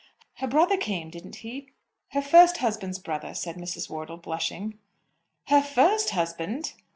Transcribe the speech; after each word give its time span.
Her 0.37 0.47
brother 0.47 0.77
came; 0.77 1.11
didn't 1.11 1.35
he?" 1.45 1.73
"Her 2.07 2.23
first 2.23 2.57
husband's 2.57 2.97
brother," 2.97 3.35
said 3.35 3.55
Mrs. 3.57 3.87
Wortle, 3.87 4.17
blushing. 4.17 4.79
"Her 5.49 5.61
first 5.61 6.09
husband!" 6.09 6.73